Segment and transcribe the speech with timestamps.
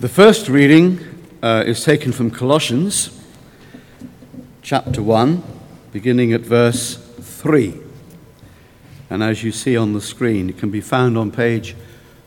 [0.00, 0.98] The first reading
[1.42, 3.20] uh, is taken from Colossians
[4.62, 5.42] chapter 1,
[5.92, 7.78] beginning at verse 3.
[9.10, 11.76] And as you see on the screen, it can be found on page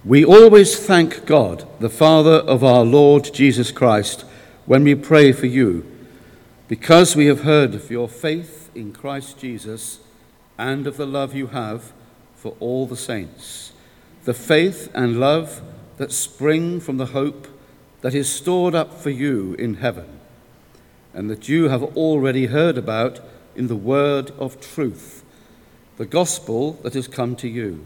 [0.06, 4.24] We always thank God, the Father of our Lord Jesus Christ,
[4.64, 5.84] when we pray for you,
[6.68, 9.98] because we have heard of your faith in Christ Jesus
[10.56, 11.92] and of the love you have
[12.36, 13.72] for all the saints,
[14.22, 15.60] the faith and love
[15.96, 17.48] that spring from the hope
[18.02, 20.20] that is stored up for you in heaven,
[21.14, 23.18] and that you have already heard about
[23.56, 25.24] in the word of truth,
[25.96, 27.84] the gospel that has come to you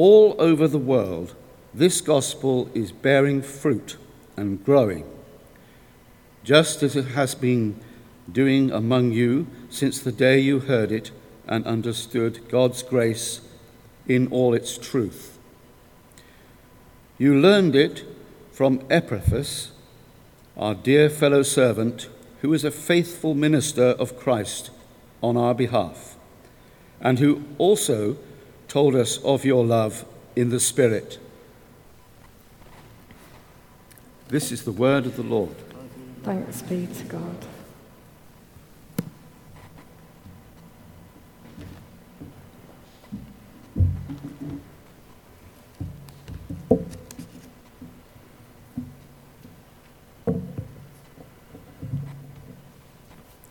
[0.00, 1.34] all over the world,
[1.74, 3.98] this gospel is bearing fruit
[4.34, 5.04] and growing,
[6.42, 7.78] just as it has been
[8.32, 11.10] doing among you since the day you heard it
[11.46, 13.42] and understood God's grace
[14.08, 15.38] in all its truth.
[17.18, 18.02] You learned it
[18.52, 19.72] from Epaphras,
[20.56, 22.08] our dear fellow servant,
[22.40, 24.70] who is a faithful minister of Christ
[25.22, 26.16] on our behalf,
[27.02, 28.16] and who also
[28.70, 30.04] told us of your love
[30.36, 31.18] in the Spirit.
[34.28, 35.56] This is the word of the Lord.
[36.22, 37.36] Thanks be to God.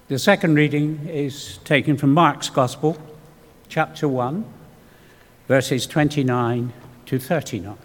[0.07, 2.97] The second reading is taken from Mark's Gospel,
[3.67, 4.58] chapter 1
[5.49, 6.71] verses 29
[7.07, 7.75] to 39.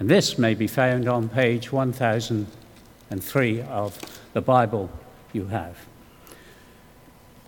[0.00, 4.90] And this may be found on page 1003 of the Bible
[5.34, 5.76] you have.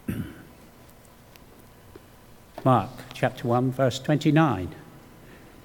[2.65, 4.75] Mark chapter 1, verse 29.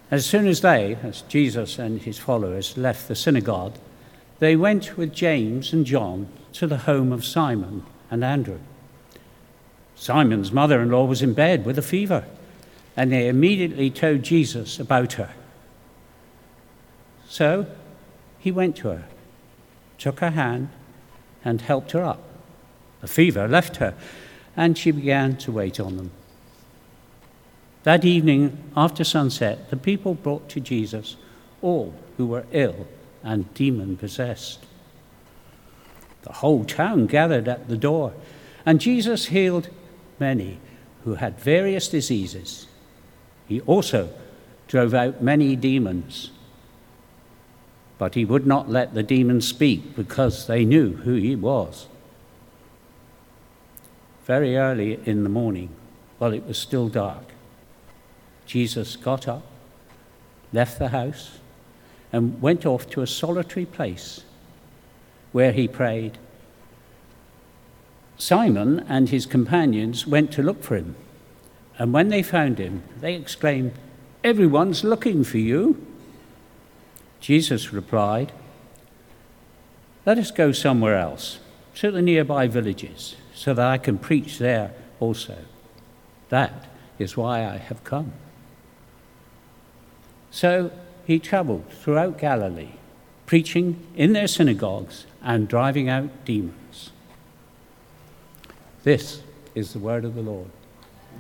[0.10, 3.76] As soon as they, as Jesus and his followers, left the synagogue,
[4.40, 8.60] they went with James and John to the home of Simon and Andrew.
[9.98, 12.24] Simon's mother in law was in bed with a fever
[13.00, 15.32] and they immediately told Jesus about her.
[17.30, 17.66] So
[18.40, 19.06] he went to her,
[19.98, 20.68] took her hand,
[21.46, 22.22] and helped her up.
[23.00, 23.94] The fever left her,
[24.58, 26.12] and she began to wait on them.
[27.84, 31.16] That evening, after sunset, the people brought to Jesus
[31.62, 32.86] all who were ill
[33.24, 34.66] and demon possessed.
[36.24, 38.12] The whole town gathered at the door,
[38.66, 39.70] and Jesus healed
[40.20, 40.60] many
[41.06, 42.66] who had various diseases
[43.50, 44.14] he also
[44.68, 46.30] drove out many demons.
[47.98, 51.88] But he would not let the demons speak because they knew who he was.
[54.26, 55.70] Very early in the morning,
[56.20, 57.24] while it was still dark,
[58.46, 59.44] Jesus got up,
[60.54, 61.40] left the house,
[62.14, 64.24] and went off to a solitary place
[65.32, 66.20] where he prayed.
[68.18, 70.96] Simon and his companions went to look for him.
[71.80, 73.72] And when they found him, they exclaimed,
[74.22, 75.86] Everyone's looking for you.
[77.22, 78.34] Jesus replied,
[80.06, 81.40] Let us go somewhere else,
[81.76, 85.38] to the nearby villages, so that I can preach there also.
[86.28, 86.66] That
[87.00, 88.12] is why I have come.
[90.32, 90.72] So
[91.08, 92.74] he traveled throughout Galilee,
[93.26, 96.92] preaching in their synagogues and driving out demons.
[98.84, 99.22] This
[99.56, 100.52] is the word of the Lord.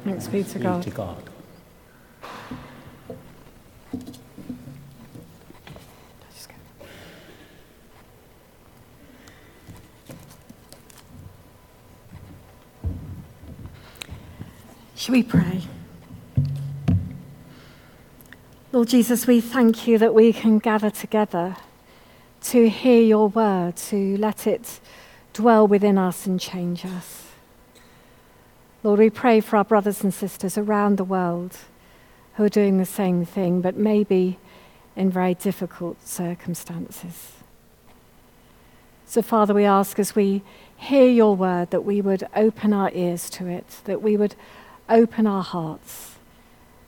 [0.03, 0.83] Thanks be to God.
[0.83, 1.23] to God.
[14.95, 15.61] Shall we pray?
[18.71, 21.55] Lord Jesus, we thank you that we can gather together
[22.43, 24.79] to hear your word, to let it
[25.33, 27.18] dwell within us and change us.
[28.81, 31.57] Lord, we pray for our brothers and sisters around the world
[32.35, 34.39] who are doing the same thing, but maybe
[34.95, 37.33] in very difficult circumstances.
[39.05, 40.43] So, Father, we ask as we
[40.77, 44.35] hear your word that we would open our ears to it, that we would
[44.87, 46.15] open our hearts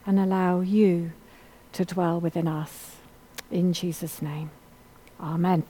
[0.06, 1.12] and allow you
[1.72, 2.96] to dwell within us.
[3.50, 4.50] In Jesus' name,
[5.20, 5.64] Amen.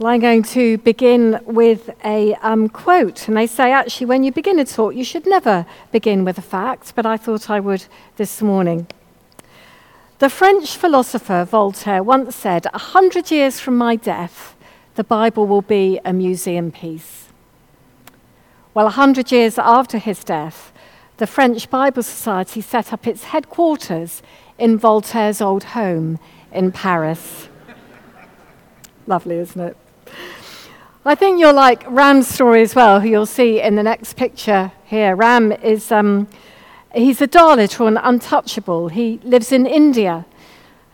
[0.00, 3.26] Well, I'm going to begin with a um, quote.
[3.26, 6.42] And they say, actually, when you begin a talk, you should never begin with a
[6.42, 7.84] fact, but I thought I would
[8.16, 8.86] this morning.
[10.20, 14.54] The French philosopher Voltaire once said, A hundred years from my death,
[14.94, 17.30] the Bible will be a museum piece.
[18.74, 20.70] Well, a hundred years after his death,
[21.16, 24.22] the French Bible Society set up its headquarters
[24.58, 26.20] in Voltaire's old home
[26.52, 27.48] in Paris.
[29.08, 29.76] Lovely, isn't it?
[31.04, 34.72] I think you're like Ram's story as well, who you'll see in the next picture
[34.84, 35.16] here.
[35.16, 36.28] Ram is um,
[36.94, 38.88] he's a Dalit or an untouchable.
[38.88, 40.26] He lives in India.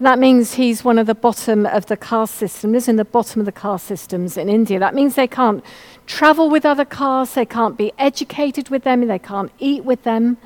[0.00, 3.40] That means he's one of the bottom of the caste system, lives in the bottom
[3.40, 4.78] of the caste systems in India.
[4.78, 5.64] That means they can't
[6.06, 10.36] travel with other castes, they can't be educated with them, they can't eat with them.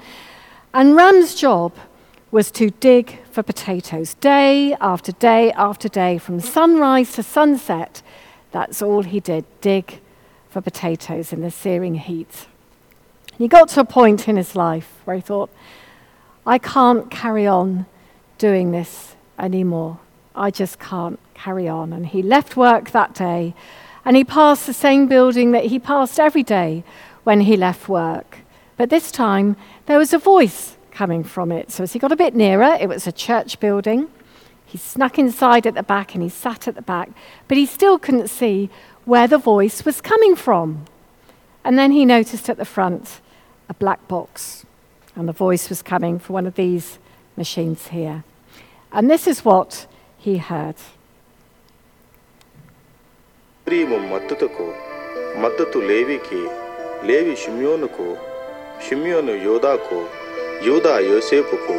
[0.73, 1.75] And Ram's job
[2.31, 8.03] was to dig for potatoes day after day after day, from sunrise to sunset
[8.51, 10.01] that's all he did dig
[10.49, 12.47] for potatoes in the searing heat.
[13.37, 15.51] He got to a point in his life where he thought,
[16.47, 17.87] I can't carry on
[18.39, 20.01] doing this anymore.
[20.35, 21.93] I just can't carry on.
[21.93, 23.55] And he left work that day
[24.05, 26.83] and he passed the same building that he passed every day
[27.25, 28.39] when he left work.
[28.77, 29.57] But this time
[29.87, 31.71] there was a voice coming from it.
[31.71, 34.09] So as he got a bit nearer, it was a church building.
[34.68, 37.10] He snuck inside at the back and he sat at the back,
[37.48, 38.70] but he still couldn't see
[39.06, 40.86] where the voice was coming from.
[41.66, 43.22] And then he noticed at the front
[43.70, 44.66] a black box,
[45.16, 47.00] and the voice was coming from one of these
[47.38, 48.24] machines here.
[48.92, 50.76] And this is what he heard.
[54.14, 54.66] మద్దతుకు
[55.44, 56.42] మద్దతు లేవికి
[57.10, 58.08] లేవి షిమ్యోనుకు
[58.86, 60.00] షిమ్యోను యోదాకు
[60.68, 61.76] యోదా యోసేపుకు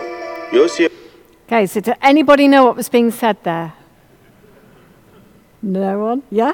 [0.59, 0.98] యోసేపు
[1.50, 3.74] Okay, so does anybody know what was being said there?
[5.64, 6.22] No one?
[6.30, 6.54] Yeah?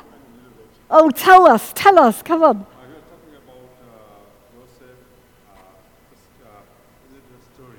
[0.89, 2.65] Oh, tell us, tell us, come on.
[2.80, 4.95] I heard something about uh Joseph
[6.45, 7.77] uh story.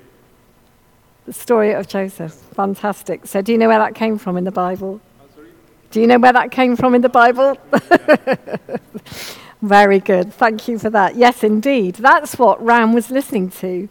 [1.25, 2.33] The story of Joseph.
[2.53, 3.25] Fantastic.
[3.25, 5.01] So, do you know where that came from in the Bible?
[5.89, 7.57] Do you know where that came from in the Bible?
[9.63, 10.31] Very good.
[10.35, 11.15] Thank you for that.
[11.15, 11.95] Yes, indeed.
[11.95, 13.89] That's what Ram was listening to.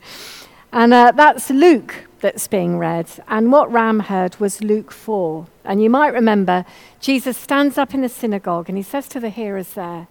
[0.73, 3.09] And uh, that's Luke that's being read.
[3.29, 5.47] And what Ram heard was Luke 4.
[5.65, 6.65] And you might remember
[7.01, 10.09] Jesus stands up in the synagogue and he says to the hearers there,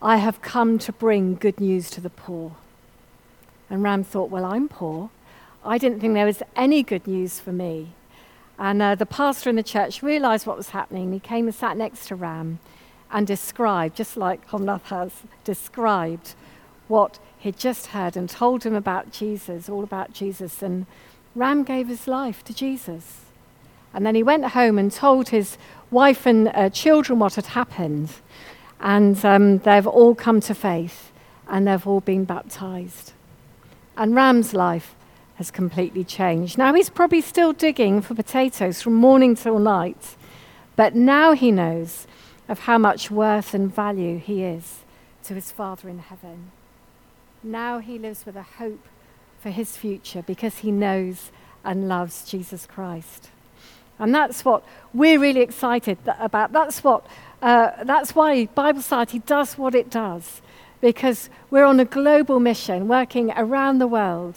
[0.00, 2.56] I have come to bring good news to the poor.
[3.70, 5.10] And Ram thought, Well, I'm poor.
[5.64, 7.92] I didn't think there was any good news for me.
[8.58, 11.12] And uh, the pastor in the church realized what was happening.
[11.12, 12.58] He came and sat next to Ram
[13.10, 15.12] and described, just like Homnath has
[15.44, 16.34] described,
[16.88, 20.62] what he'd just heard and told him about Jesus, all about Jesus.
[20.62, 20.86] And
[21.34, 23.20] Ram gave his life to Jesus.
[23.94, 25.58] And then he went home and told his
[25.90, 28.10] wife and uh, children what had happened.
[28.80, 31.12] And um, they've all come to faith
[31.48, 33.12] and they've all been baptized.
[33.96, 34.94] And Ram's life
[35.36, 36.56] has completely changed.
[36.56, 40.16] Now he's probably still digging for potatoes from morning till night,
[40.76, 42.06] but now he knows
[42.48, 44.80] of how much worth and value he is
[45.24, 46.50] to his Father in heaven.
[47.42, 48.86] Now he lives with a hope
[49.42, 51.32] for his future because he knows
[51.64, 53.30] and loves Jesus Christ.
[53.98, 56.52] And that's what we're really excited about.
[56.52, 57.06] That's, what,
[57.40, 60.40] uh, that's why Bible Society does what it does,
[60.80, 64.36] because we're on a global mission working around the world,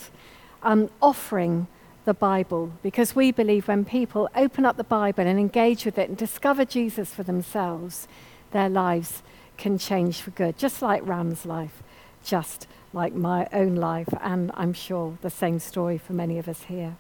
[0.64, 1.68] um, offering
[2.06, 6.10] the Bible, because we believe when people open up the Bible and engage with it
[6.10, 8.08] and discover Jesus for themselves,
[8.52, 9.24] their lives
[9.58, 11.82] can change for good, just like Ram's life,
[12.24, 16.64] just like my own life, and I'm sure the same story for many of us
[16.64, 16.96] here.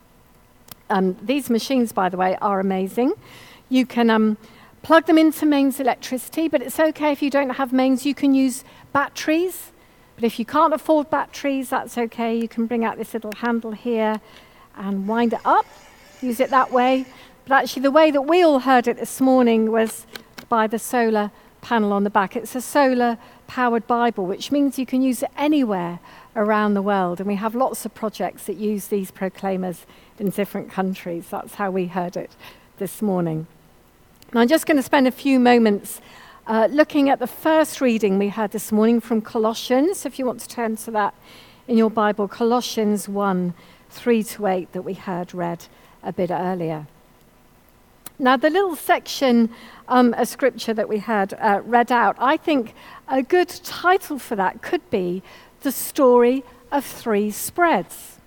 [0.89, 3.13] Um, these machines, by the way, are amazing.
[3.69, 4.37] You can um,
[4.83, 8.05] plug them into mains electricity, but it's okay if you don't have mains.
[8.05, 9.71] You can use batteries,
[10.15, 12.37] but if you can't afford batteries, that's okay.
[12.37, 14.19] You can bring out this little handle here
[14.75, 15.65] and wind it up,
[16.21, 17.05] use it that way.
[17.47, 20.05] But actually, the way that we all heard it this morning was
[20.49, 22.35] by the solar panel on the back.
[22.35, 25.99] It's a solar powered Bible, which means you can use it anywhere
[26.35, 27.19] around the world.
[27.19, 29.85] And we have lots of projects that use these proclaimers
[30.19, 31.27] in different countries.
[31.29, 32.31] That's how we heard it
[32.77, 33.47] this morning.
[34.33, 36.01] I'm just going to spend a few moments
[36.47, 40.05] uh, looking at the first reading we had this morning from Colossians.
[40.05, 41.13] If you want to turn to that
[41.67, 43.53] in your Bible, Colossians 1
[43.89, 45.67] 3 to 8, that we heard read
[46.03, 46.85] a bit earlier.
[48.17, 49.49] Now, the little section
[49.89, 52.73] um, of scripture that we had uh, read out, I think
[53.09, 55.21] a good title for that could be
[55.61, 58.19] The Story of Three Spreads.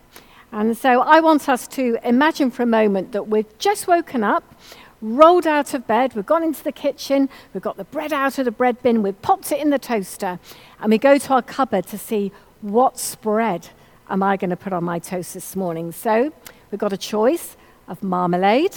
[0.52, 4.54] And so I want us to imagine for a moment that we've just woken up,
[5.00, 8.44] rolled out of bed, we've gone into the kitchen, we've got the bread out of
[8.44, 10.38] the bread bin, we've popped it in the toaster,
[10.80, 12.30] and we go to our cupboard to see
[12.60, 13.68] what spread
[14.10, 15.92] am I going to put on my toast this morning.
[15.92, 16.30] So
[16.70, 18.76] we've got a choice of marmalade,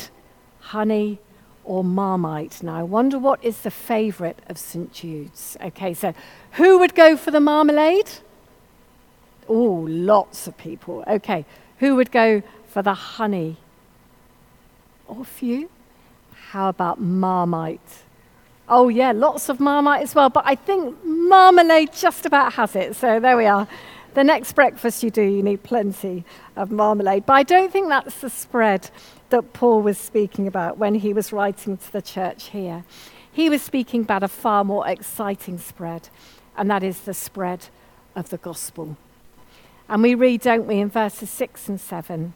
[0.62, 1.20] honey,
[1.64, 2.64] or marmite.
[2.64, 4.92] Now, I wonder what is the favourite of St.
[4.92, 5.58] Jude's.
[5.62, 6.14] Okay, so
[6.54, 8.10] who would go for the marmalade?
[9.48, 11.04] Oh, lots of people.
[11.08, 11.46] Okay,
[11.80, 13.58] who would go for the honey?
[15.08, 15.70] Or few?
[16.52, 18.04] How about marmite?
[18.68, 22.96] Oh, yeah, lots of marmite as well, but I think marmalade just about has it.
[22.96, 23.68] So there we are.
[24.14, 26.26] The next breakfast you do, you need plenty
[26.56, 27.26] of marmalade.
[27.26, 28.90] But I don't think that's the spread
[29.32, 32.84] that Paul was speaking about when he was writing to the church here.
[33.32, 36.10] He was speaking about a far more exciting spread,
[36.56, 37.68] and that is the spread
[38.16, 38.98] of the gospel.
[39.90, 42.34] And we read, don't we, in verses 6 and 7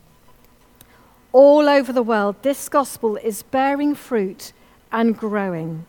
[1.31, 4.51] All over the world, this gospel is bearing fruit
[4.91, 5.85] and growing,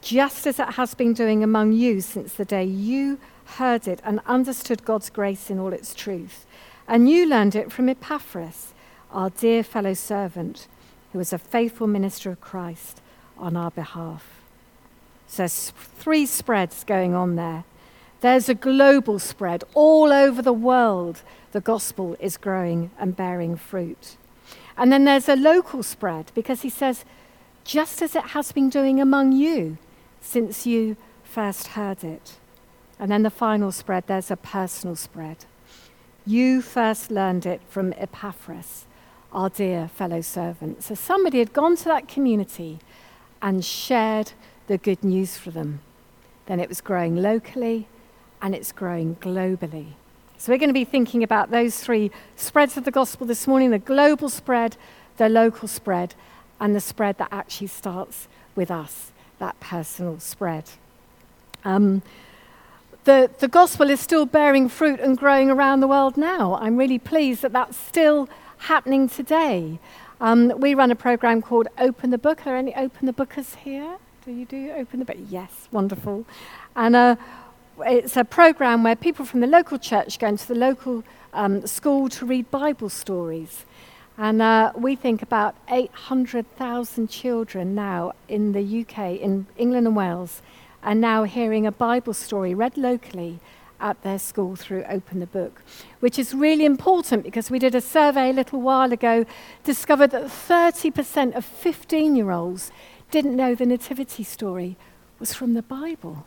[0.00, 3.18] just as it has been doing among you since the day you
[3.56, 6.46] heard it and understood God's grace in all its truth.
[6.86, 8.74] And you learned it from Epaphras
[9.10, 10.66] our dear fellow servant,
[11.12, 13.00] who was a faithful minister of Christ
[13.38, 14.40] on our behalf.
[15.26, 17.64] So there's three spreads going on there.
[18.20, 19.64] There's a global spread.
[19.74, 21.22] All over the world,
[21.52, 24.16] the gospel is growing and bearing fruit.
[24.76, 27.04] And then there's a local spread because he says,
[27.64, 29.78] just as it has been doing among you
[30.20, 32.36] since you first heard it.
[32.98, 35.44] And then the final spread, there's a personal spread.
[36.24, 38.86] You first learned it from Epaphras,
[39.32, 40.82] our dear fellow servant.
[40.82, 42.78] So somebody had gone to that community
[43.42, 44.32] and shared
[44.66, 45.80] the good news for them.
[46.46, 47.88] Then it was growing locally
[48.40, 49.88] and it's growing globally.
[50.38, 53.70] So we're going to be thinking about those three spreads of the gospel this morning
[53.70, 54.76] the global spread,
[55.16, 56.14] the local spread,
[56.60, 60.64] and the spread that actually starts with us, that personal spread.
[61.64, 62.02] Um,
[63.04, 66.56] the, the gospel is still bearing fruit and growing around the world now.
[66.56, 69.78] I'm really pleased that that's still happening today.
[70.20, 72.40] Um, we run a program called Open the Book.
[72.40, 73.96] Are there any Open the Bookers here?
[74.24, 75.18] Do you do Open the Book?
[75.28, 76.24] Yes, wonderful.
[76.74, 77.16] And uh,
[77.80, 82.08] it's a program where people from the local church go into the local um, school
[82.08, 83.64] to read Bible stories.
[84.18, 90.40] And uh, we think about 800,000 children now in the UK, in England and Wales,
[90.82, 93.40] are now hearing a Bible story read locally
[93.80, 95.62] at their school through Open the Book,
[96.00, 99.24] which is really important because we did a survey a little while ago,
[99.64, 102.70] discovered that 30% of 15 year olds
[103.10, 104.76] didn't know the Nativity story
[105.18, 106.26] was from the Bible.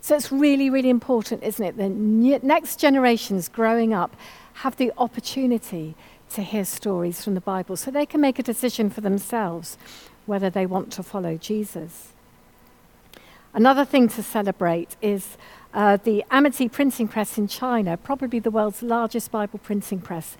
[0.00, 1.76] So it's really, really important, isn't it?
[1.76, 4.14] The next generations growing up
[4.54, 5.94] have the opportunity
[6.30, 9.78] to hear stories from the Bible so they can make a decision for themselves
[10.26, 12.12] whether they want to follow Jesus.
[13.52, 15.36] Another thing to celebrate is
[15.74, 20.36] uh, the Amity Printing Press in China, probably the world's largest Bible printing press,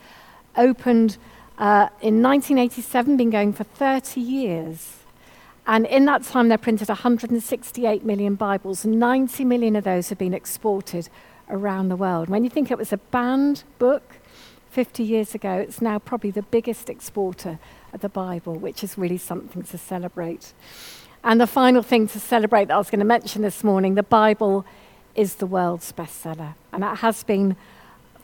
[0.57, 1.19] opened
[1.59, 4.99] uh, in 1987, been going for 30 years.
[5.67, 8.85] And in that time, they printed 168 million Bibles.
[8.85, 11.09] 90 million of those have been exported
[11.49, 12.29] around the world.
[12.29, 14.17] When you think it was a banned book
[14.71, 17.59] 50 years ago, it's now probably the biggest exporter
[17.93, 20.53] of the Bible, which is really something to celebrate.
[21.23, 24.03] And the final thing to celebrate that I was going to mention this morning the
[24.03, 24.67] Bible
[25.15, 26.55] is the world's bestseller.
[26.73, 27.57] And it has been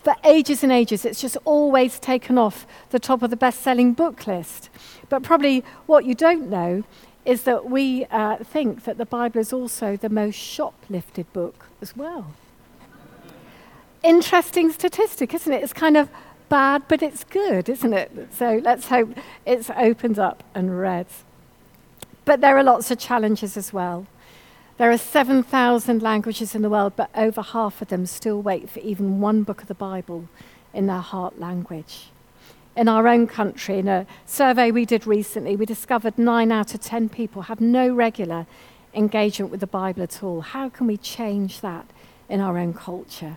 [0.03, 1.05] for ages and ages.
[1.05, 4.71] It's just always taken off the top of the best selling book list.
[5.09, 6.85] But probably what you don't know
[7.25, 11.97] is that we uh, think that the Bible is also the most shoplifted book as
[11.97, 12.33] well.
[14.03, 15.63] Interesting statistic, isn't it?
[15.63, 16.09] It's kind of
[16.49, 18.29] bad, but it's good, isn't it?
[18.33, 19.11] So let's hope
[19.45, 21.07] it's opened up and read.
[22.25, 24.07] But there are lots of challenges as well.
[24.81, 28.79] There are 7,000 languages in the world, but over half of them still wait for
[28.79, 30.27] even one book of the Bible
[30.73, 32.09] in their heart language.
[32.75, 36.81] In our own country, in a survey we did recently, we discovered nine out of
[36.81, 38.47] 10 people have no regular
[38.95, 40.41] engagement with the Bible at all.
[40.41, 41.85] How can we change that
[42.31, 43.37] in our own culture?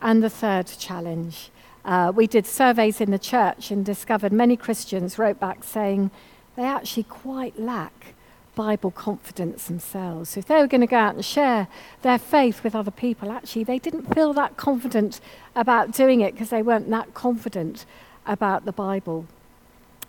[0.00, 1.50] And the third challenge
[1.84, 6.10] uh, we did surveys in the church and discovered many Christians wrote back saying
[6.56, 8.13] they actually quite lack
[8.54, 10.30] Bible confidence themselves.
[10.30, 11.68] So if they were going to go out and share
[12.02, 15.20] their faith with other people, actually, they didn't feel that confident
[15.56, 17.86] about doing it because they weren't that confident
[18.26, 19.26] about the Bible.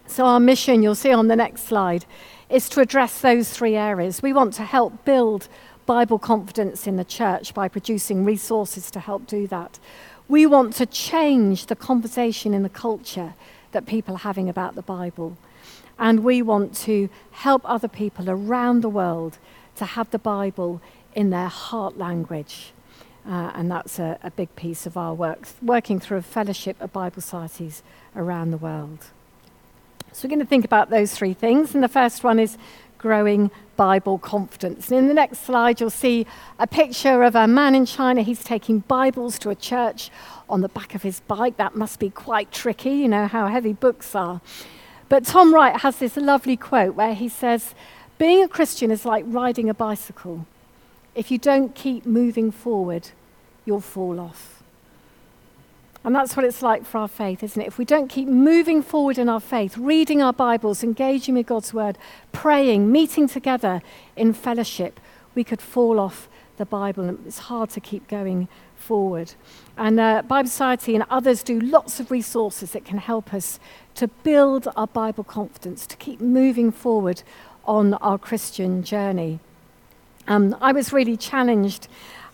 [0.08, 2.06] So, our mission, you'll see on the next slide,
[2.50, 4.22] is to address those three areas.
[4.22, 5.48] We want to help build
[5.86, 9.80] Bible confidence in the church by producing resources to help do that.
[10.28, 13.34] We want to change the conversation in the culture
[13.72, 15.38] that people are having about the Bible.
[15.98, 19.38] And we want to help other people around the world
[19.78, 20.82] to have the Bible
[21.14, 22.74] in their heart language.
[23.28, 26.94] Uh, and that's a, a big piece of our work, working through a fellowship of
[26.94, 27.82] Bible societies
[28.16, 29.08] around the world.
[30.12, 31.74] So we're going to think about those three things.
[31.74, 32.58] And the first one is
[32.98, 34.90] growing Bible confidence.
[34.90, 36.26] And in the next slide, you'll see
[36.58, 38.22] a picture of a man in China.
[38.22, 40.10] He's taking Bibles to a church
[40.48, 41.58] on the back of his bike.
[41.58, 44.42] That must be quite tricky, you know how heavy books are.
[45.08, 47.76] But Tom Wright has this lovely quote where he says,
[48.18, 50.48] Being a Christian is like riding a bicycle.
[51.14, 53.10] If you don't keep moving forward,
[53.66, 54.64] you'll fall off.
[56.04, 57.68] And that's what it's like for our faith, isn't it?
[57.68, 61.74] If we don't keep moving forward in our faith, reading our Bibles, engaging with God's
[61.74, 61.98] Word,
[62.32, 63.82] praying, meeting together
[64.16, 65.00] in fellowship,
[65.34, 67.06] we could fall off the Bible.
[67.06, 68.48] And it's hard to keep going
[68.78, 69.34] forward.
[69.78, 73.60] And uh, Bible Society and others do lots of resources that can help us
[73.96, 77.24] to build our Bible confidence, to keep moving forward
[77.66, 79.40] on our Christian journey.
[80.28, 81.88] Um, I was really challenged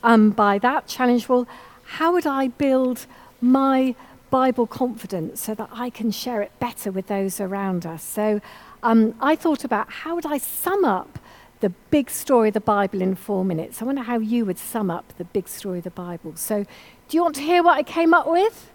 [0.03, 1.27] um, by that challenge.
[1.27, 1.47] Well,
[1.83, 3.05] how would I build
[3.41, 3.95] my
[4.29, 8.03] Bible confidence so that I can share it better with those around us?
[8.03, 8.41] So
[8.81, 11.19] um, I thought about how would I sum up
[11.61, 13.81] the big story of the Bible in four minutes.
[13.81, 16.35] I wonder how you would sum up the big story of the Bible.
[16.35, 16.65] So,
[17.07, 18.69] do you want to hear what I came up with?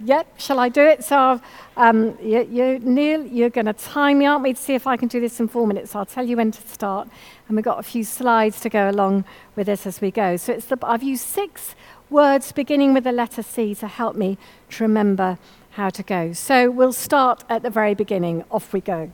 [0.00, 1.04] Yep, shall I do it?
[1.04, 1.40] So,
[1.76, 4.96] um, you, you, Neil, you're going to time me, aren't we, to see if I
[4.96, 5.94] can do this in four minutes.
[5.94, 7.08] I'll tell you when to start.
[7.48, 9.24] And we've got a few slides to go along
[9.56, 10.36] with this as we go.
[10.36, 11.74] So, it's the, I've used six
[12.10, 14.36] words beginning with the letter C to help me
[14.70, 15.38] to remember
[15.70, 16.32] how to go.
[16.32, 18.44] So, we'll start at the very beginning.
[18.50, 19.10] Off we go.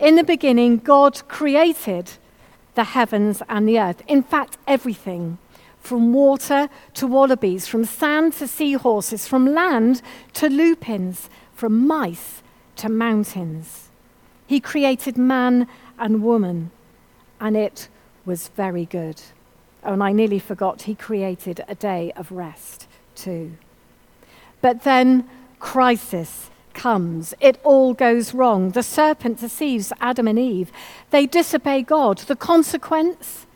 [0.00, 2.12] In the beginning, God created
[2.74, 4.02] the heavens and the earth.
[4.08, 5.36] In fact, everything
[5.78, 10.00] from water to wallabies, from sand to seahorses, from land
[10.34, 12.42] to lupins, from mice
[12.76, 13.90] to mountains.
[14.46, 16.70] He created man and woman,
[17.38, 17.88] and it
[18.24, 19.20] was very good.
[19.84, 23.52] Oh, and I nearly forgot, he created a day of rest too.
[24.62, 25.28] But then
[25.58, 27.34] crisis comes.
[27.40, 28.70] It all goes wrong.
[28.70, 30.72] The serpent deceives Adam and Eve.
[31.10, 32.16] They disobey God.
[32.18, 33.46] The consequence?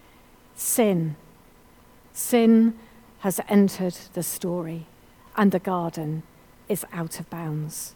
[0.54, 1.16] Sin.
[2.12, 2.74] Sin
[3.20, 4.84] has entered the story,
[5.38, 6.22] and the garden
[6.68, 7.94] is out of bounds.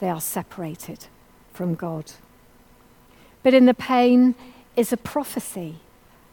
[0.00, 1.08] They are separated
[1.52, 2.12] from God.
[3.42, 4.34] But in the pain
[4.76, 5.74] is a prophecy,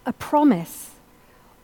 [0.05, 0.91] a promise.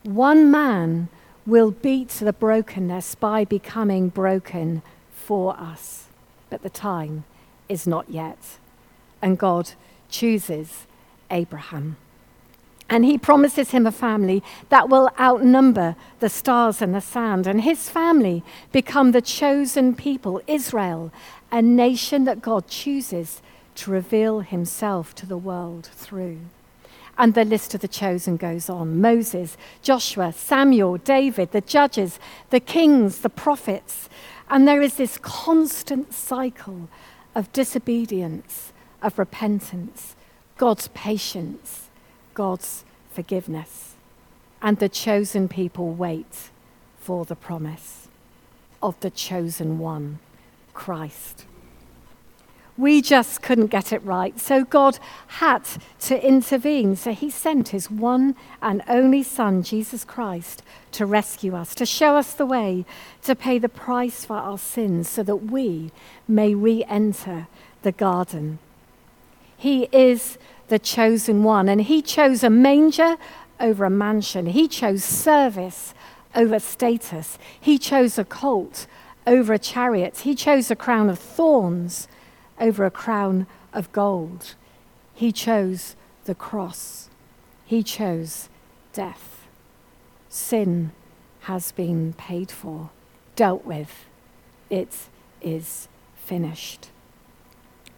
[0.02, 1.08] One man
[1.46, 6.07] will beat the brokenness by becoming broken for us.
[6.50, 7.24] But the time
[7.68, 8.58] is not yet.
[9.20, 9.72] And God
[10.08, 10.86] chooses
[11.30, 11.96] Abraham.
[12.90, 17.46] And he promises him a family that will outnumber the stars and the sand.
[17.46, 21.12] And his family become the chosen people, Israel,
[21.52, 23.42] a nation that God chooses
[23.76, 26.38] to reveal himself to the world through.
[27.18, 32.18] And the list of the chosen goes on Moses, Joshua, Samuel, David, the judges,
[32.50, 34.08] the kings, the prophets.
[34.50, 36.88] And there is this constant cycle
[37.34, 40.16] of disobedience, of repentance,
[40.56, 41.88] God's patience
[42.38, 43.96] God's forgiveness.
[44.62, 46.50] And the chosen people wait
[47.00, 48.06] for the promise
[48.80, 50.20] of the chosen one,
[50.72, 51.46] Christ.
[52.78, 55.64] We just couldn't get it right, so God had
[56.02, 56.94] to intervene.
[56.94, 60.62] So he sent his one and only Son, Jesus Christ,
[60.92, 62.84] to rescue us, to show us the way,
[63.24, 65.90] to pay the price for our sins, so that we
[66.28, 67.48] may re enter
[67.82, 68.60] the garden.
[69.56, 70.38] He is
[70.68, 71.68] the chosen one.
[71.68, 73.16] And he chose a manger
[73.58, 75.94] over a mansion, he chose service
[76.32, 78.86] over status, he chose a colt
[79.26, 82.06] over a chariot, he chose a crown of thorns
[82.60, 84.54] over a crown of gold.
[85.14, 87.08] He chose the cross,
[87.64, 88.48] he chose
[88.92, 89.46] death.
[90.28, 90.92] Sin
[91.40, 92.90] has been paid for,
[93.36, 94.06] dealt with.
[94.68, 95.08] It
[95.40, 96.90] is finished.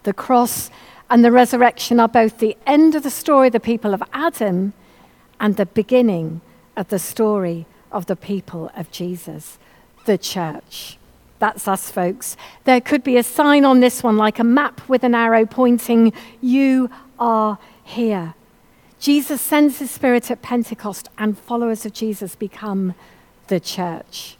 [0.03, 0.69] The cross
[1.09, 4.73] and the resurrection are both the end of the story of the people of Adam
[5.39, 6.41] and the beginning
[6.77, 9.59] of the story of the people of Jesus,
[10.05, 10.97] the church.
[11.41, 12.37] That's us, folks.
[12.65, 16.13] There could be a sign on this one, like a map with an arrow pointing,
[16.39, 18.35] You are here.
[18.99, 22.93] Jesus sends his spirit at Pentecost, and followers of Jesus become
[23.47, 24.37] the church.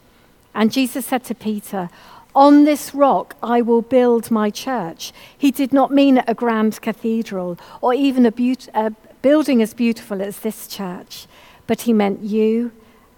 [0.53, 1.89] And Jesus said to Peter,
[2.35, 5.11] on this rock I will build my church.
[5.35, 8.33] He did not mean a grand cathedral or even a,
[8.75, 8.91] a
[9.23, 11.25] building as beautiful as this church,
[11.65, 12.71] but he meant you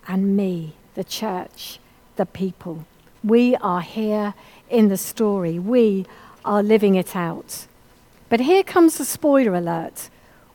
[0.08, 1.80] and me, the church,
[2.16, 2.86] the people.
[3.24, 4.34] We are here
[4.70, 6.06] in the story, we
[6.44, 7.68] are living it out.
[8.30, 10.10] But here comes the spoiler alert.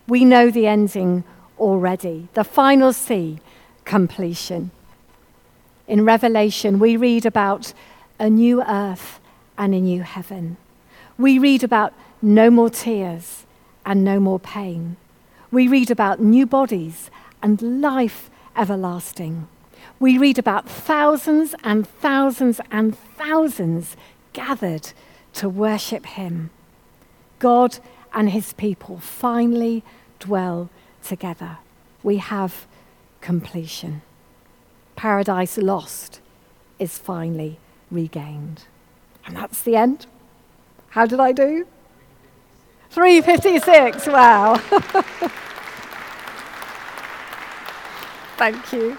[0.07, 1.25] We know the ending
[1.59, 2.29] already.
[2.35, 3.39] The final C,
[3.85, 4.71] completion.
[5.87, 7.73] In Revelation, we read about
[8.19, 9.21] a new earth
[9.57, 10.57] and a new heaven.
[11.17, 13.47] We read about no more tears
[13.87, 14.97] and no more pain.
[15.51, 17.11] We read about new bodies
[17.43, 19.49] and life everlasting.
[20.01, 23.97] We read about thousands and thousands and thousands
[24.33, 24.93] gathered
[25.35, 26.51] to worship Him.
[27.39, 27.79] God
[28.15, 29.83] and His people finally
[30.21, 30.71] dwell
[31.03, 31.59] together.
[32.03, 32.67] We have
[33.21, 34.03] completion.
[34.95, 36.21] Paradise lost
[36.79, 37.59] is finally
[37.91, 38.65] regained.
[39.27, 40.07] And that's the end.
[40.91, 41.67] How did I do?
[42.91, 44.07] 356.
[44.07, 44.57] Wow.
[48.37, 48.97] Thank you.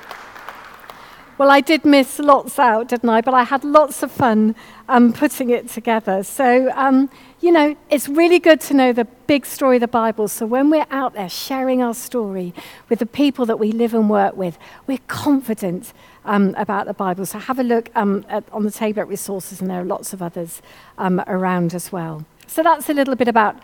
[1.40, 3.22] Well, I did miss lots out, didn't I?
[3.22, 4.56] But I had lots of fun
[4.90, 6.22] um, putting it together.
[6.22, 10.28] So, um, you know, it's really good to know the big story of the Bible.
[10.28, 12.54] So when we're out there sharing our story
[12.90, 15.94] with the people that we live and work with, we're confident
[16.26, 17.26] um, about the Bible.
[17.26, 20.12] So have a look um, at, on the table at resources, and there are lots
[20.12, 20.62] of others
[20.98, 22.26] um, around as well.
[22.48, 23.56] So that's a little bit about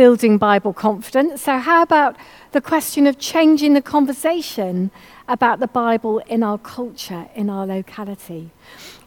[0.00, 1.42] building Bible confidence.
[1.42, 2.16] So, how about
[2.52, 4.90] the question of changing the conversation
[5.28, 8.50] about the Bible in our culture, in our locality?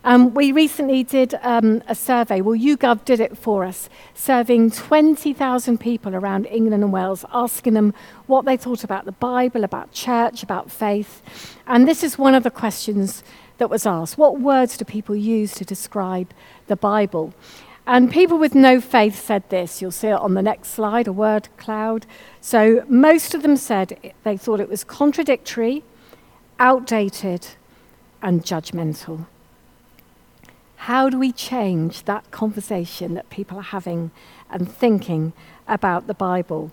[0.03, 5.79] Um, we recently did um, a survey, well, YouGov did it for us, serving 20,000
[5.79, 7.95] people around England and Wales, asking them
[8.27, 11.23] what they thought about the Bible, about church, about faith.
[11.65, 13.23] And this is one of the questions
[13.57, 16.35] that was asked What words do people use to describe
[16.67, 17.33] the Bible?
[17.85, 19.81] And people with no faith said this.
[19.81, 22.05] You'll see it on the next slide, a word cloud.
[22.39, 25.83] So most of them said they thought it was contradictory,
[26.59, 27.47] outdated,
[28.21, 29.25] and judgmental.
[30.77, 34.11] How do we change that conversation that people are having
[34.49, 35.33] and thinking
[35.67, 36.71] about the Bible?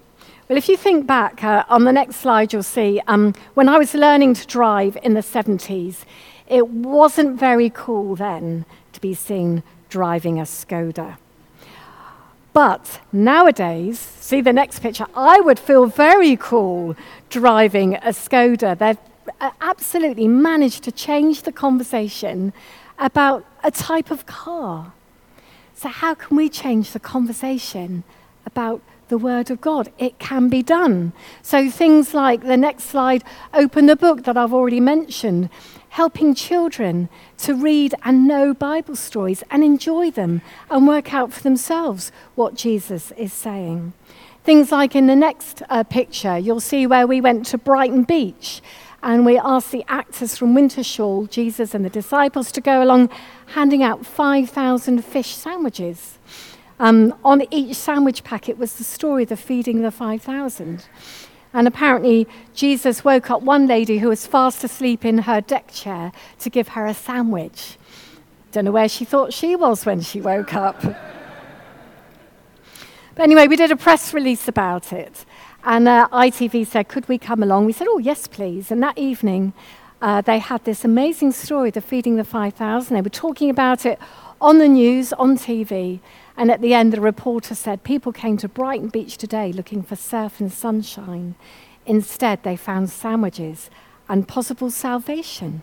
[0.49, 3.79] Well, if you think back, uh, on the next slide, you'll see um, when I
[3.79, 6.05] was learning to drive in the 70s,
[6.47, 11.19] it wasn't very cool then to be seen driving a Skoda.
[12.53, 16.97] But nowadays, see the next picture, I would feel very cool
[17.29, 18.77] driving a Skoda.
[18.77, 18.99] They've
[19.41, 22.53] uh, absolutely managed to change the conversation
[22.99, 24.93] about a type of car.
[25.75, 28.05] So, how can we change the conversation
[28.45, 29.91] about the Word of God?
[29.99, 31.13] It can be done.
[31.43, 33.23] So, things like the next slide
[33.55, 35.49] open the book that I've already mentioned
[35.91, 41.43] helping children to read and know Bible stories and enjoy them and work out for
[41.43, 43.93] themselves what Jesus is saying.
[44.45, 48.63] Things like in the next uh, picture, you'll see where we went to Brighton Beach
[49.03, 53.11] and we asked the actors from Wintershall, Jesus and the disciples, to go along
[53.47, 56.19] handing out 5,000 fish sandwiches.
[56.79, 60.87] Um, on each sandwich packet was the story of the feeding the 5,000.
[61.53, 66.13] And apparently, Jesus woke up one lady who was fast asleep in her deck chair
[66.39, 67.77] to give her a sandwich.
[68.53, 70.81] Don't know where she thought she was when she woke up.
[70.83, 70.95] but
[73.19, 75.25] anyway, we did a press release about it.
[75.65, 77.67] And uh, ITV said, Could we come along?
[77.67, 78.71] We said, Oh, yes, please.
[78.71, 79.53] And that evening,
[80.01, 82.95] uh, they had this amazing story, the Feeding the 5,000.
[82.95, 83.99] They were talking about it
[84.41, 86.01] on the news, on TV.
[86.37, 89.97] And at the end, the reporter said, People came to Brighton Beach today looking for
[89.97, 91.35] surf and sunshine.
[91.87, 93.71] Instead, they found sandwiches
[94.09, 95.63] and possible salvation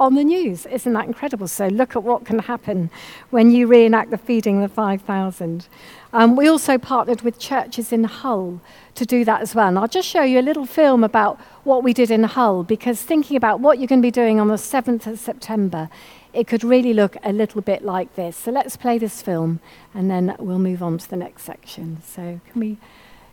[0.00, 0.66] on the news.
[0.66, 1.46] Isn't that incredible?
[1.48, 2.90] So, look at what can happen
[3.30, 5.68] when you reenact the feeding of the 5,000.
[6.12, 8.60] Um, we also partnered with churches in Hull
[8.96, 9.68] to do that as well.
[9.68, 13.02] And I'll just show you a little film about what we did in Hull because
[13.02, 15.88] thinking about what you're going to be doing on the 7th of September
[16.34, 18.36] it could really look a little bit like this.
[18.36, 19.60] So let's play this film
[19.94, 22.02] and then we'll move on to the next section.
[22.02, 22.76] So, can we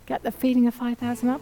[0.05, 1.41] get the feeding of 5,000 up?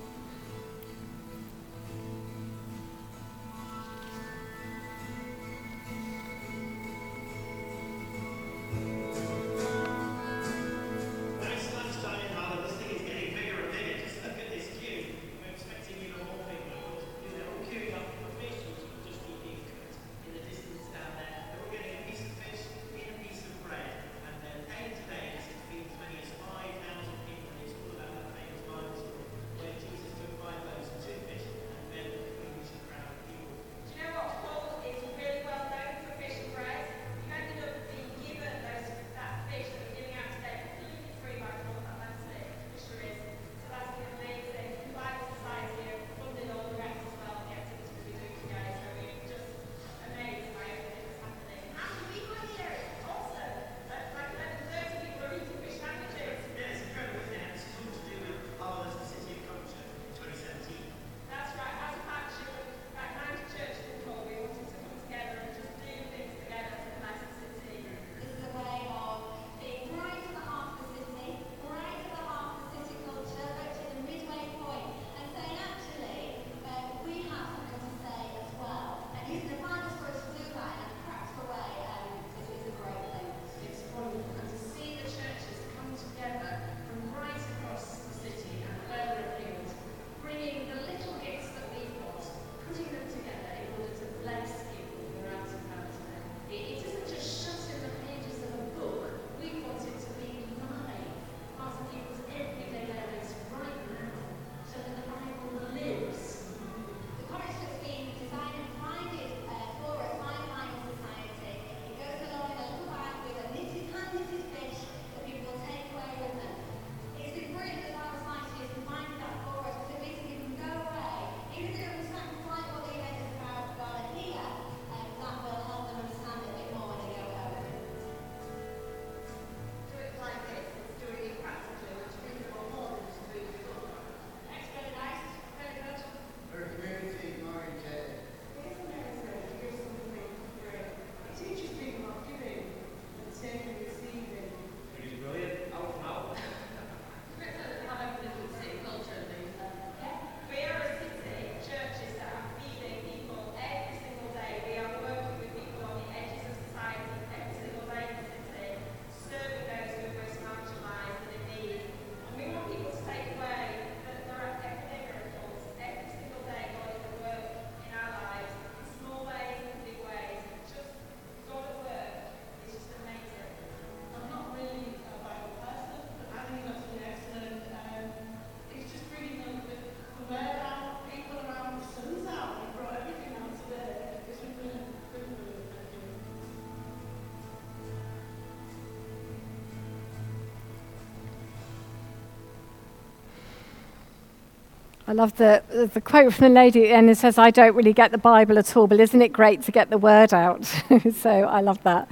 [195.09, 198.11] I love the, the quote from the lady, and it says, I don't really get
[198.11, 200.63] the Bible at all, but isn't it great to get the word out?
[201.19, 202.07] so I love that.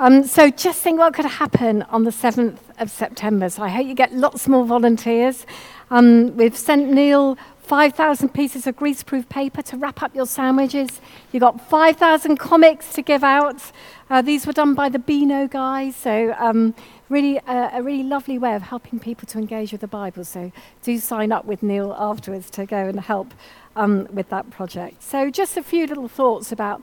[0.00, 3.48] Um, so just think what could happen on the 7th of September.
[3.48, 5.46] So I hope you get lots more volunteers.
[5.92, 11.00] Um, we've sent Neil 5,000 pieces of greaseproof paper to wrap up your sandwiches.
[11.30, 13.62] You've got 5,000 comics to give out.
[14.10, 15.94] Uh, these were done by the Beano guys.
[15.94, 16.74] So um,
[17.12, 20.24] really uh, a really lovely way of helping people to engage with the Bible.
[20.24, 20.50] So
[20.82, 23.34] do sign up with Neil afterwards to go and help
[23.76, 25.02] um, with that project.
[25.02, 26.82] So just a few little thoughts about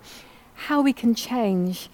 [0.68, 1.90] how we can change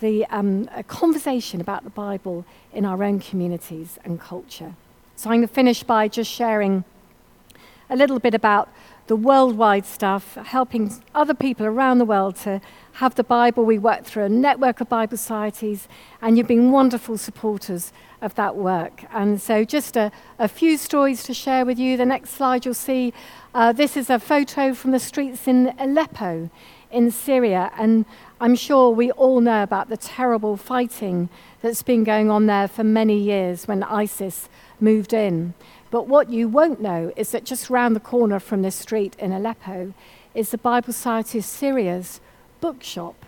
[0.00, 4.74] the um, conversation about the Bible in our own communities and culture.
[5.16, 6.84] So I'm going to finish by just sharing
[7.90, 8.68] a little bit about
[9.10, 12.60] the worldwide stuff, helping other people around the world to
[12.92, 13.64] have the Bible.
[13.64, 15.88] We work through a network of Bible societies,
[16.22, 17.92] and you've been wonderful supporters
[18.22, 19.02] of that work.
[19.12, 21.96] And so, just a, a few stories to share with you.
[21.96, 23.12] The next slide you'll see
[23.52, 26.48] uh, this is a photo from the streets in Aleppo
[26.92, 27.72] in Syria.
[27.76, 28.04] And
[28.40, 31.30] I'm sure we all know about the terrible fighting
[31.62, 35.54] that's been going on there for many years when ISIS moved in.
[35.90, 39.32] But what you won't know is that just round the corner from this street in
[39.32, 39.92] Aleppo
[40.34, 42.20] is the Bible Society of Syria's
[42.60, 43.26] bookshop.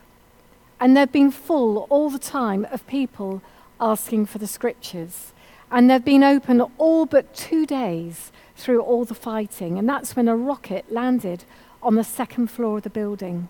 [0.79, 3.43] And they've been full all the time of people
[3.81, 5.33] asking for the scriptures.
[5.71, 9.79] And they've been open all but two days through all the fighting.
[9.79, 11.45] And that's when a rocket landed
[11.83, 13.49] on the second floor of the building.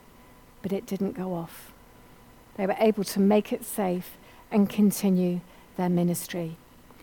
[0.63, 1.73] But it didn't go off.
[2.57, 4.17] They were able to make it safe
[4.51, 5.41] and continue
[5.77, 6.57] their ministry.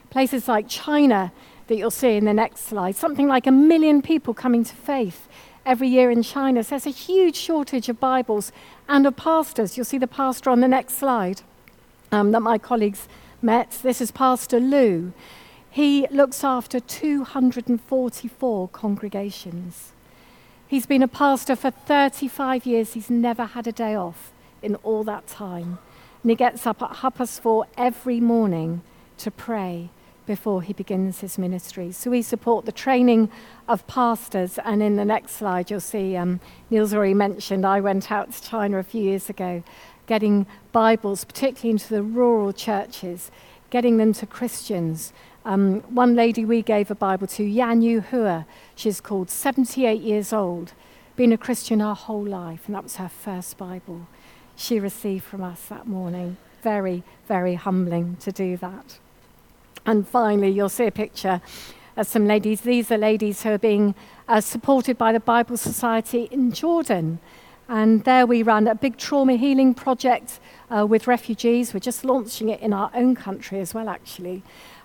[0.09, 1.31] Places like China
[1.69, 2.95] that you'll see in the next slide.
[2.95, 5.29] Something like a million people coming to faith
[5.65, 6.63] every year in China.
[6.63, 8.51] So there's a huge shortage of Bibles
[8.89, 9.77] and of pastors.
[9.77, 11.41] You'll see the pastor on the next slide
[12.11, 13.07] um, that my colleagues
[13.41, 13.79] met.
[13.83, 15.13] This is Pastor Lou.
[15.69, 19.93] He looks after 244 congregations.
[20.67, 22.93] He's been a pastor for 35 years.
[22.93, 24.31] He's never had a day off
[24.63, 25.77] in all that time.
[26.23, 28.81] And he gets up at half past four every morning
[29.17, 29.89] to pray
[30.29, 31.91] before he begins his ministry.
[31.91, 33.31] So we support the training
[33.67, 36.39] of pastors, and in the next slide, you'll see um,
[36.69, 39.63] Neil's already mentioned I went out to China a few years ago,
[40.05, 43.31] getting Bibles, particularly into the rural churches,
[43.71, 45.13] getting them to Christians.
[45.45, 50.31] Um, one lady we gave a Bible to, Yan Yu Hua, she's called 78 years
[50.31, 50.73] old,
[51.15, 54.05] been a Christian her whole life, and that was her first Bible
[54.55, 56.37] she received from us that morning.
[56.61, 58.99] Very, very humbling to do that.
[59.85, 61.41] And finally, you'll see a picture
[61.97, 62.61] of some ladies.
[62.61, 63.95] These are ladies who are being
[64.27, 67.19] uh, supported by the Bible Society in Jordan.
[67.67, 70.39] And there we run a big trauma healing project
[70.69, 71.73] uh, with refugees.
[71.73, 74.41] We're just launching it in our own country as well, actually.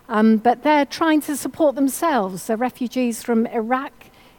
[0.09, 2.47] Um, but they're trying to support themselves.
[2.47, 3.93] The refugees from Iraq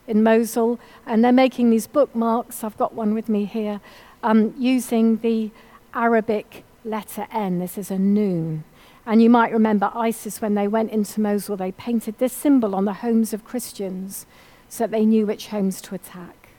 [0.07, 2.63] in Mosul, and they're making these bookmarks.
[2.63, 3.81] I've got one with me here,
[4.21, 5.49] um, using the
[5.95, 7.57] Arabic letter N.
[7.57, 8.63] This is a noon.
[9.05, 12.85] And you might remember ISIS, when they went into Mosul, they painted this symbol on
[12.85, 14.25] the homes of Christians
[14.67, 16.49] so that they knew which homes to attack.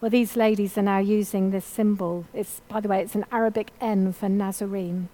[0.00, 2.26] Well, these ladies are now using this symbol.
[2.34, 5.08] It's, by the way, it's an Arabic N for Nazarene.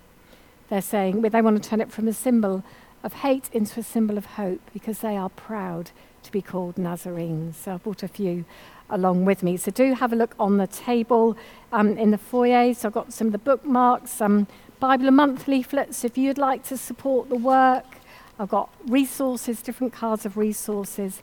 [0.68, 2.64] They're saying they want to turn it from a symbol
[3.04, 5.92] of hate into a symbol of hope because they are proud
[6.24, 7.56] to be called Nazarenes.
[7.56, 8.44] So I brought a few
[8.90, 9.56] along with me.
[9.56, 11.36] So do have a look on the table
[11.72, 12.74] um, in the foyer.
[12.74, 14.46] So I've got some of the bookmarks, some
[14.78, 17.96] Bible a Month leaflets if you'd like to support the work.
[18.38, 21.22] I've got resources, different cards of resources,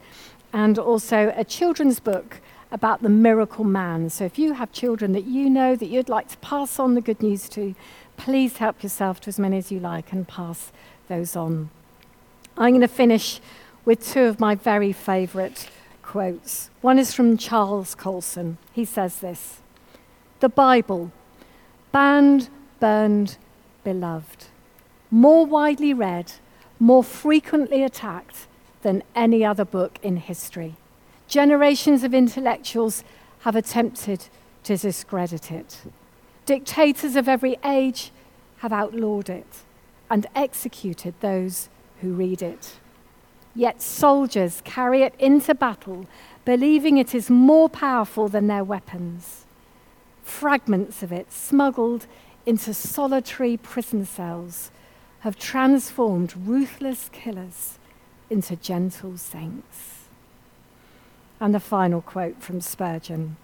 [0.51, 4.09] and also a children's book about the miracle man.
[4.09, 7.01] So if you have children that you know that you'd like to pass on the
[7.01, 7.75] good news to,
[8.17, 10.71] please help yourself to as many as you like and pass
[11.07, 11.69] those on.
[12.57, 13.39] I'm going to finish
[13.85, 15.69] with two of my very favourite
[16.01, 16.71] quotes.
[16.81, 18.57] One is from Charles Colson.
[18.71, 19.61] He says this
[20.39, 21.11] The Bible,
[21.91, 23.37] banned, burned,
[23.83, 24.45] beloved,
[25.11, 26.33] more widely read,
[26.79, 28.47] more frequently attacked
[28.81, 30.75] than any other book in history.
[31.27, 33.03] Generations of intellectuals
[33.39, 34.25] have attempted
[34.63, 35.81] to discredit it.
[36.45, 38.11] Dictators of every age
[38.57, 39.63] have outlawed it
[40.09, 41.69] and executed those
[42.01, 42.73] who read it.
[43.55, 46.05] Yet soldiers carry it into battle,
[46.43, 49.45] believing it is more powerful than their weapons.
[50.23, 52.07] Fragments of it, smuggled
[52.45, 54.71] into solitary prison cells
[55.19, 57.79] have transformed ruthless killers
[58.29, 60.05] into gentle saints.
[61.39, 63.37] And the final quote from Spurgeon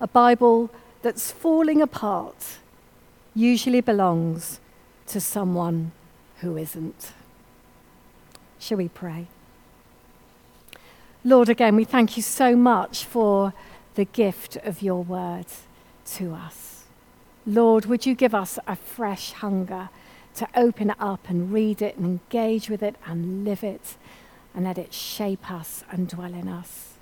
[0.00, 0.70] A Bible
[1.02, 2.58] that's falling apart
[3.34, 4.60] usually belongs
[5.06, 5.92] to someone
[6.38, 7.12] who isn't.
[8.58, 9.26] Shall we pray?
[11.24, 13.52] Lord, again, we thank you so much for
[13.94, 15.46] the gift of your word
[16.06, 16.81] to us.
[17.44, 19.88] Lord, would you give us a fresh hunger
[20.34, 23.96] to open it up and read it and engage with it and live it
[24.54, 26.94] and let it shape us and dwell in us.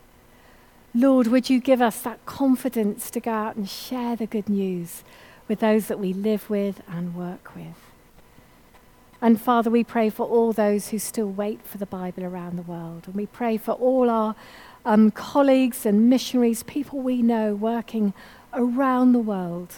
[0.95, 5.05] Lord, would you give us that confidence to go out and share the good news
[5.47, 7.77] with those that we live with and work with?
[9.23, 12.63] And Father, we pray for all those who still wait for the Bible around the
[12.63, 13.03] world.
[13.07, 14.35] And we pray for all our
[14.85, 18.15] um, colleagues and missionaries, people we know working
[18.53, 19.75] around the world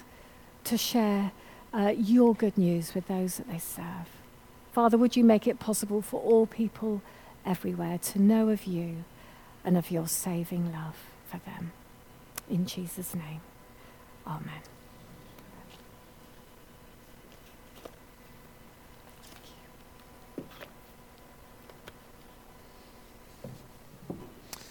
[0.64, 1.32] to share
[1.72, 4.08] uh, your good news with those that they serve.
[4.72, 7.02] Father, would you make it possible for all people
[7.44, 9.04] everywhere to know of you
[9.64, 10.96] and of your saving love
[11.26, 11.72] for them.
[12.48, 13.40] In Jesus' name,
[14.26, 14.71] amen.